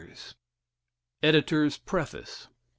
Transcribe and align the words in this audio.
EDITORS' 1.21 1.77
PREFACE. 1.77 2.47